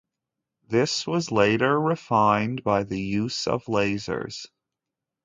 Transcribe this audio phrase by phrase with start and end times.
[0.67, 4.47] This was later refined by the use of lasers.